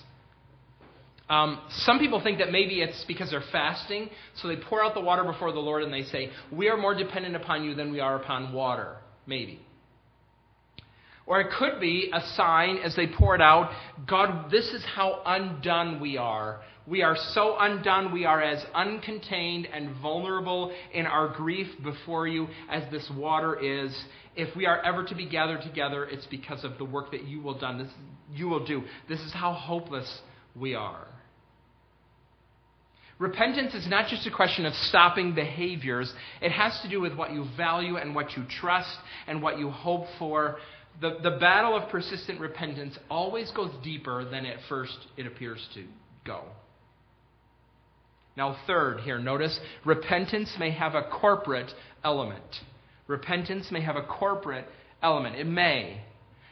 [1.28, 5.00] Um, some people think that maybe it's because they're fasting, so they pour out the
[5.00, 8.00] water before the Lord and they say, We are more dependent upon you than we
[8.00, 8.96] are upon water.
[9.26, 9.60] Maybe.
[11.26, 13.72] Or it could be a sign as they pour it out
[14.06, 16.60] God, this is how undone we are.
[16.86, 18.12] We are so undone.
[18.12, 23.92] We are as uncontained and vulnerable in our grief before you as this water is.
[24.36, 27.40] If we are ever to be gathered together, it's because of the work that you
[27.40, 27.78] will done.
[27.78, 27.90] This,
[28.32, 28.84] you will do.
[29.08, 30.20] This is how hopeless
[30.54, 31.08] we are.
[33.18, 37.32] Repentance is not just a question of stopping behaviors, it has to do with what
[37.32, 38.94] you value and what you trust
[39.26, 40.56] and what you hope for.
[41.00, 45.84] The, the battle of persistent repentance always goes deeper than at first it appears to
[46.26, 46.42] go.
[48.36, 51.70] Now, third, here, notice repentance may have a corporate
[52.04, 52.42] element.
[53.06, 54.66] Repentance may have a corporate
[55.02, 55.36] element.
[55.36, 56.02] It may.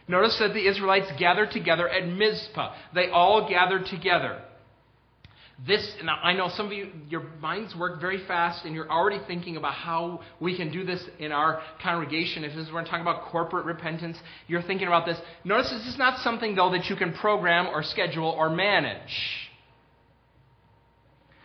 [0.08, 2.74] Notice that the Israelites gathered together at Mizpah.
[2.94, 4.40] They all gathered together.
[5.66, 9.20] This, now I know some of you, your minds work very fast and you're already
[9.28, 12.42] thinking about how we can do this in our congregation.
[12.42, 14.16] If this is, we're talking about corporate repentance,
[14.48, 15.16] you're thinking about this.
[15.44, 19.48] Notice this is not something, though, that you can program or schedule or manage.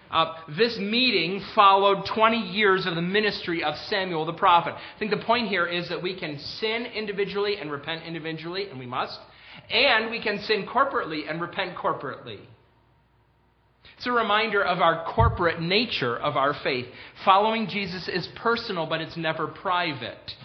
[0.10, 4.74] Uh, this meeting followed 20 years of the ministry of Samuel the prophet.
[4.74, 8.80] I think the point here is that we can sin individually and repent individually, and
[8.80, 9.19] we must,
[9.69, 12.39] and we can sin corporately and repent corporately.
[13.99, 16.85] It's a reminder of our corporate nature of our faith.
[17.25, 20.35] Following Jesus is personal, but it's never private.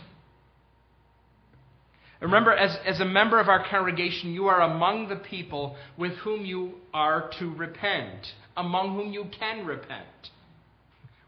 [2.20, 6.44] Remember, as, as a member of our congregation, you are among the people with whom
[6.44, 10.02] you are to repent, among whom you can repent.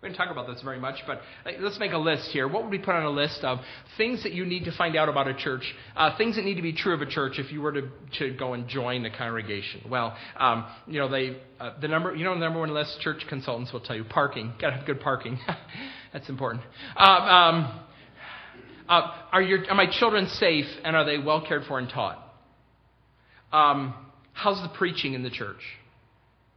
[0.07, 1.21] We didn't talk about this very much, but
[1.59, 2.47] let's make a list here.
[2.47, 3.59] What would we put on a list of
[3.97, 5.65] things that you need to find out about a church,
[5.97, 7.91] uh, things that need to be true of a church if you were to,
[8.21, 9.81] to go and join the congregation?
[9.91, 13.25] Well, um, you know, they uh, the number you know the number one list church
[13.29, 14.53] consultants will tell you parking.
[14.61, 15.41] Got to have good parking.
[16.13, 16.63] That's important.
[16.97, 17.81] Uh, um,
[18.89, 22.33] uh, are, your, are my children safe and are they well cared for and taught?
[23.53, 23.93] Um,
[24.35, 25.63] how's the preaching in the church?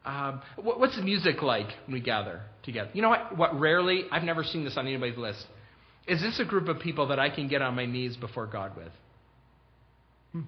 [0.10, 2.90] Um, what, what's the music like when we gather together?
[2.94, 3.38] You know what?
[3.38, 5.46] What rarely, I've never seen this on anybody's list.
[6.08, 8.76] Is this a group of people that I can get on my knees before God
[8.76, 8.92] with?
[10.32, 10.42] Hmm.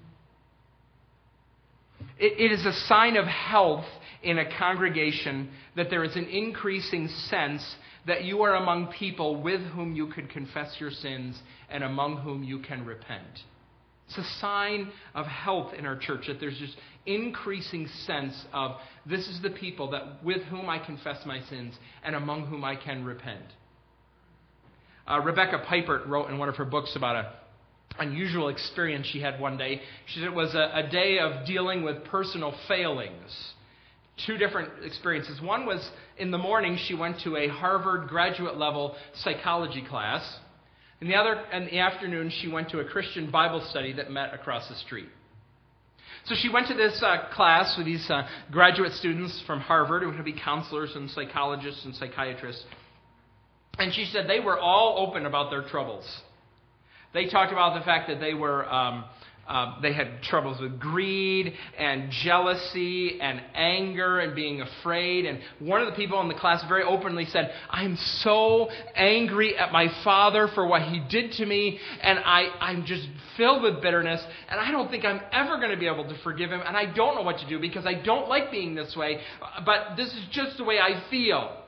[2.17, 3.85] It, it is a sign of health
[4.23, 7.63] in a congregation that there is an increasing sense
[8.07, 12.43] that you are among people with whom you could confess your sins and among whom
[12.43, 13.43] you can repent.
[14.11, 18.71] It's a sign of health in our church that there's just increasing sense of
[19.05, 22.75] this is the people that with whom I confess my sins and among whom I
[22.75, 23.45] can repent.
[25.09, 27.33] Uh, Rebecca Pippert wrote in one of her books about a
[27.99, 29.81] unusual experience she had one day.
[30.07, 33.53] She said it was a, a day of dealing with personal failings
[34.25, 35.41] two different experiences.
[35.41, 40.21] One was in the morning, she went to a Harvard graduate level psychology class.
[41.01, 44.33] In the other, in the afternoon, she went to a Christian Bible study that met
[44.35, 45.09] across the street.
[46.25, 50.07] So she went to this uh, class with these uh, graduate students from Harvard who
[50.07, 52.63] were going to be counselors and psychologists and psychiatrists.
[53.79, 56.05] And she said they were all open about their troubles.
[57.13, 59.05] They talked about the fact that they were um,
[59.47, 65.25] uh, they had troubles with greed and jealousy and anger and being afraid.
[65.25, 69.71] And one of the people in the class very openly said, I'm so angry at
[69.71, 74.23] my father for what he did to me, and I, I'm just filled with bitterness,
[74.49, 76.85] and I don't think I'm ever going to be able to forgive him, and I
[76.85, 79.21] don't know what to do because I don't like being this way,
[79.65, 81.60] but this is just the way I feel.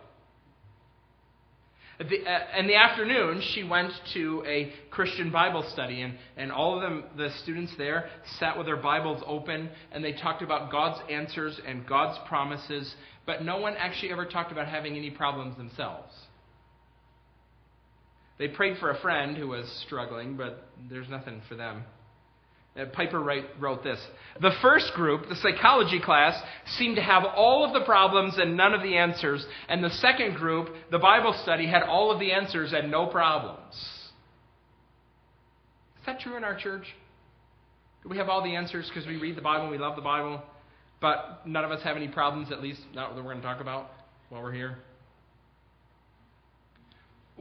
[2.00, 6.76] The, uh, in the afternoon, she went to a Christian Bible study, and, and all
[6.76, 11.00] of them, the students there, sat with their Bibles open, and they talked about God's
[11.10, 12.96] answers and God's promises,
[13.28, 16.12] but no one actually ever talked about having any problems themselves.
[18.40, 21.84] They prayed for a friend who was struggling, but there's nothing for them.
[22.76, 24.00] Uh, Pippert wrote this
[24.42, 26.42] The first group, the psychology class,
[26.78, 29.46] seemed to have all of the problems and none of the answers.
[29.70, 33.76] And the second group, the Bible study, had all of the answers and no problems.
[36.00, 36.86] Is that true in our church?
[38.02, 40.02] Do we have all the answers because we read the Bible and we love the
[40.02, 40.42] Bible,
[41.00, 43.62] but none of us have any problems, at least not that we're going to talk
[43.62, 43.92] about
[44.30, 44.80] while we're here?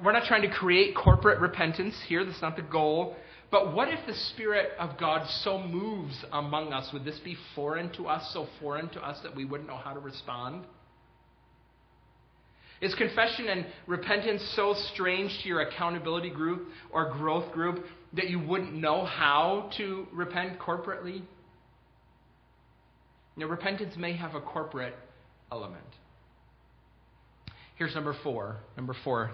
[0.01, 2.25] We're not trying to create corporate repentance here.
[2.25, 3.17] That's not the goal.
[3.53, 6.91] But what if the Spirit of God so moves among us?
[6.95, 9.93] Would this be foreign to us, so foreign to us that we wouldn't know how
[9.93, 10.65] to respond?
[12.81, 17.85] Is confession and repentance so strange to your accountability group or growth group
[18.15, 21.23] that you wouldn't know how to repent corporately?
[23.37, 24.95] Now, repentance may have a corporate
[25.53, 25.85] element.
[27.77, 28.57] Here's number four.
[28.79, 29.31] Number four,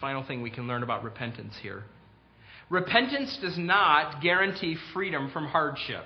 [0.00, 1.84] final thing we can learn about repentance here.
[2.68, 6.04] Repentance does not guarantee freedom from hardship.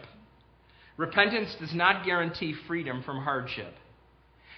[0.97, 3.75] Repentance does not guarantee freedom from hardship.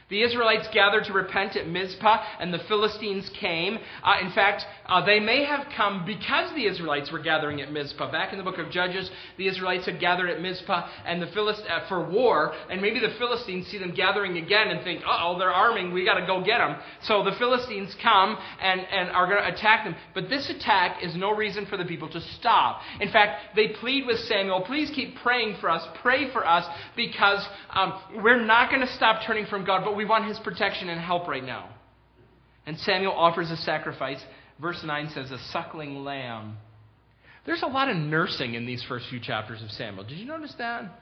[0.09, 3.79] The Israelites gathered to repent at Mizpah, and the Philistines came.
[4.03, 8.11] Uh, in fact, uh, they may have come because the Israelites were gathering at Mizpah.
[8.13, 11.65] Back in the book of Judges, the Israelites had gathered at Mizpah and the Philist-
[11.69, 15.53] uh, for war, and maybe the Philistines see them gathering again and think, oh, they're
[15.53, 16.77] arming, we got to go get them.
[17.03, 19.95] So the Philistines come and, and are going to attack them.
[20.15, 22.81] But this attack is no reason for the people to stop.
[23.01, 27.47] In fact, they plead with Samuel, please keep praying for us, pray for us, because
[27.71, 30.89] um, we're not going to stop turning from God, but we we want his protection
[30.89, 31.69] and help right now.
[32.67, 34.23] And Samuel offers a sacrifice.
[34.61, 36.57] Verse 9 says, a suckling lamb.
[37.47, 40.05] There's a lot of nursing in these first few chapters of Samuel.
[40.05, 41.01] Did you notice that?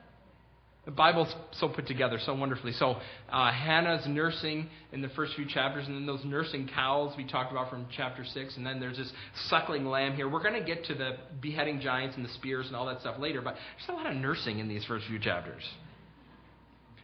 [0.86, 2.72] The Bible's so put together so wonderfully.
[2.72, 2.96] So
[3.30, 7.52] uh, Hannah's nursing in the first few chapters, and then those nursing cows we talked
[7.52, 9.12] about from chapter 6, and then there's this
[9.48, 10.26] suckling lamb here.
[10.28, 13.18] We're going to get to the beheading giants and the spears and all that stuff
[13.18, 15.62] later, but there's a lot of nursing in these first few chapters.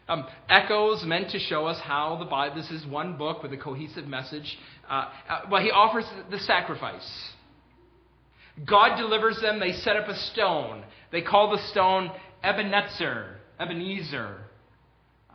[0.09, 3.57] Um, echoes meant to show us how the Bible, this is one book with a
[3.57, 4.57] cohesive message.
[4.89, 7.31] Uh, uh, well, he offers the sacrifice.
[8.65, 9.59] God delivers them.
[9.59, 10.85] They set up a stone.
[11.11, 12.13] They call the stone
[12.45, 14.39] Ebenezer, Ebenezer,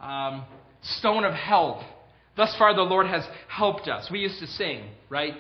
[0.02, 0.46] um,
[0.82, 1.82] stone of help.
[2.38, 4.10] Thus far, the Lord has helped us.
[4.10, 5.34] We used to sing, right?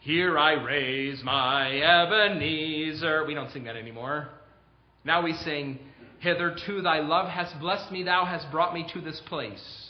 [0.00, 3.26] Here I raise my Ebenezer.
[3.26, 4.28] We don't sing that anymore.
[5.04, 5.80] Now we sing,
[6.26, 9.86] Hitherto thy love has blessed me, thou hast brought me to this place.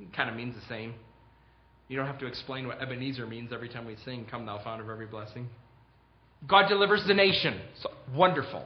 [0.00, 0.94] It kind of means the same.
[1.86, 4.80] You don't have to explain what Ebenezer means every time we sing, Come, thou fount
[4.80, 5.48] of every blessing.
[6.48, 7.60] God delivers the nation.
[7.82, 8.64] So, wonderful.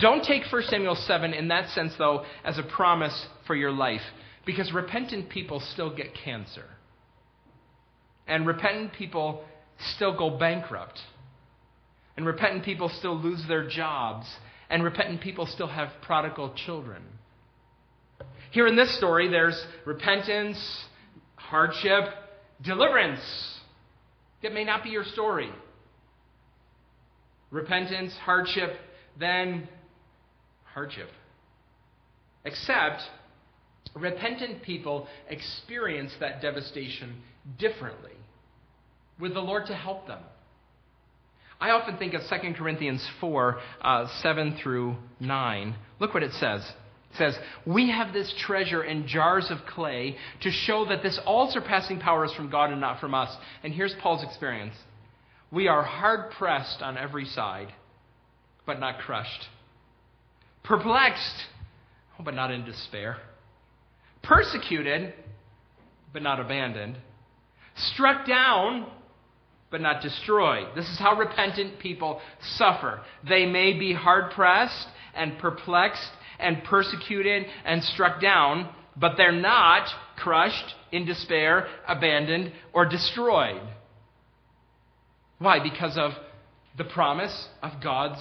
[0.00, 4.00] Don't take 1 Samuel 7 in that sense, though, as a promise for your life,
[4.44, 6.66] because repentant people still get cancer.
[8.28, 9.44] And repentant people
[9.96, 11.00] still go bankrupt.
[12.16, 14.26] And repentant people still lose their jobs.
[14.70, 17.02] And repentant people still have prodigal children.
[18.50, 20.58] Here in this story, there's repentance,
[21.36, 22.04] hardship,
[22.62, 23.20] deliverance.
[24.42, 25.50] That may not be your story.
[27.50, 28.70] Repentance, hardship,
[29.18, 29.68] then
[30.64, 31.08] hardship.
[32.44, 33.02] Except,
[33.94, 37.22] repentant people experience that devastation
[37.58, 38.12] differently
[39.18, 40.20] with the Lord to help them.
[41.60, 45.74] I often think of 2 Corinthians 4 uh, 7 through 9.
[46.00, 46.62] Look what it says.
[47.12, 51.50] It says, We have this treasure in jars of clay to show that this all
[51.50, 53.34] surpassing power is from God and not from us.
[53.62, 54.74] And here's Paul's experience
[55.50, 57.68] We are hard pressed on every side,
[58.66, 59.46] but not crushed.
[60.62, 61.44] Perplexed,
[62.22, 63.16] but not in despair.
[64.22, 65.14] Persecuted,
[66.12, 66.96] but not abandoned.
[67.76, 68.86] Struck down,
[69.70, 70.68] but not destroyed.
[70.74, 72.20] This is how repentant people
[72.56, 73.00] suffer.
[73.28, 79.88] They may be hard pressed and perplexed and persecuted and struck down, but they're not
[80.16, 83.62] crushed in despair, abandoned, or destroyed.
[85.38, 85.62] Why?
[85.62, 86.12] Because of
[86.78, 88.20] the promise of God's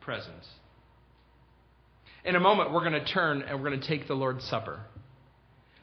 [0.00, 0.46] presence.
[2.24, 4.80] In a moment, we're going to turn and we're going to take the Lord's Supper.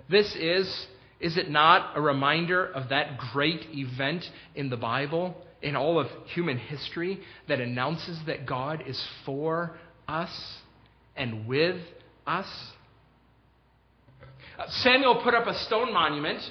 [0.09, 0.88] This is
[1.20, 6.07] is it not a reminder of that great event in the Bible, in all of
[6.34, 10.57] human history, that announces that God is for us
[11.16, 11.80] and with
[12.28, 12.47] us?
[14.59, 16.41] Uh, Samuel put up a stone monument,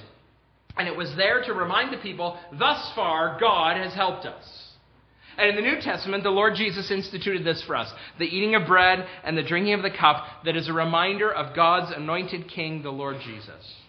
[0.77, 4.45] and it was there to remind the people, thus far, God has helped us.
[5.37, 8.67] And in the New Testament, the Lord Jesus instituted this for us the eating of
[8.67, 12.83] bread and the drinking of the cup that is a reminder of God's anointed King,
[12.83, 13.82] the Lord Jesus.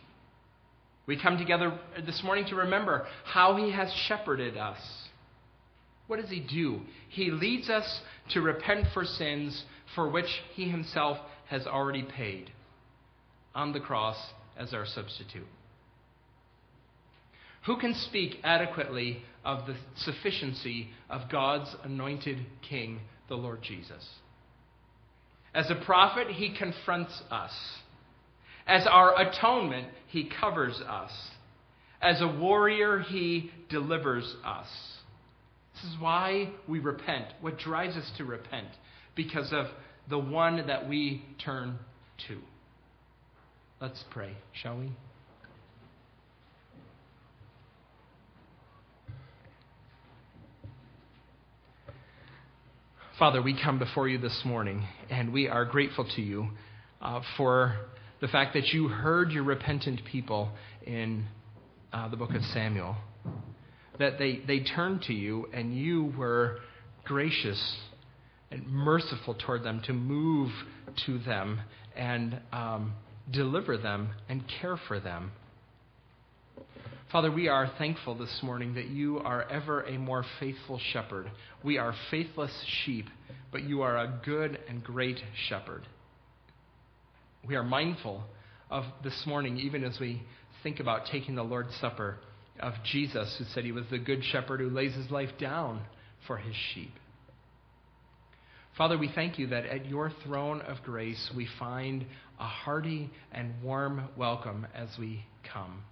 [1.05, 4.77] We come together this morning to remember how He has shepherded us.
[6.07, 6.81] What does he do?
[7.09, 8.01] He leads us
[8.31, 9.63] to repent for sins
[9.95, 12.51] for which he himself has already paid
[13.55, 14.17] on the cross
[14.57, 15.47] as our substitute.
[17.65, 22.37] Who can speak adequately of the sufficiency of God's anointed
[22.67, 22.99] King,
[23.29, 24.07] the Lord Jesus?
[25.53, 27.53] As a prophet, he confronts us.
[28.65, 31.11] As our atonement, he covers us.
[32.01, 34.67] As a warrior, he delivers us.
[35.73, 37.25] This is why we repent.
[37.41, 38.67] What drives us to repent?
[39.15, 39.67] Because of
[40.09, 41.79] the one that we turn
[42.27, 42.37] to.
[43.81, 44.91] Let's pray, shall we?
[53.19, 56.49] Father, we come before you this morning, and we are grateful to you
[57.01, 57.75] uh, for
[58.23, 60.49] the fact that you heard your repentant people
[60.87, 61.25] in
[61.91, 62.95] uh, the book of Samuel.
[63.99, 66.59] That they, they turned to you, and you were
[67.03, 67.61] gracious
[68.49, 70.53] and merciful toward them to move
[71.05, 71.59] to them
[71.97, 72.93] and um,
[73.29, 75.33] deliver them and care for them.
[77.11, 81.29] Father, we are thankful this morning that you are ever a more faithful shepherd.
[81.61, 82.53] We are faithless
[82.85, 83.07] sheep,
[83.51, 85.19] but you are a good and great
[85.49, 85.85] shepherd.
[87.45, 88.23] We are mindful
[88.69, 90.23] of this morning, even as we
[90.63, 92.17] think about taking the Lord's Supper,
[92.59, 95.81] of Jesus, who said he was the good shepherd who lays his life down
[96.27, 96.93] for his sheep.
[98.77, 102.05] Father, we thank you that at your throne of grace we find
[102.39, 105.83] a hearty and warm welcome as we come.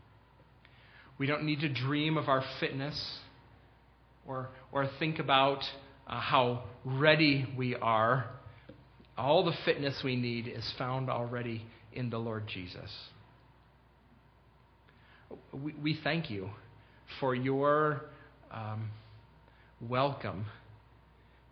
[1.17, 3.19] We don't need to dream of our fitness
[4.25, 5.59] or, or think about
[6.07, 8.25] uh, how ready we are.
[9.17, 12.89] All the fitness we need is found already in the Lord Jesus.
[15.53, 16.49] We, we thank you
[17.19, 18.01] for your
[18.51, 18.89] um,
[19.81, 20.45] welcome,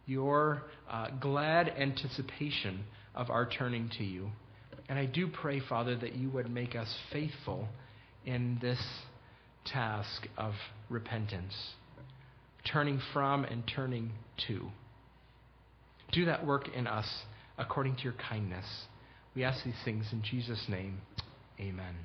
[0.06, 2.84] your uh, glad anticipation
[3.14, 4.30] of our turning to you.
[4.88, 7.68] And I do pray, Father, that you would make us faithful
[8.26, 8.80] in this
[9.66, 10.54] task of
[10.90, 11.54] repentance,
[12.72, 14.12] turning from and turning
[14.48, 14.70] to.
[16.12, 17.08] Do that work in us
[17.60, 18.66] according to your kindness.
[19.36, 21.02] We ask these things in Jesus' name.
[21.60, 21.96] Amen.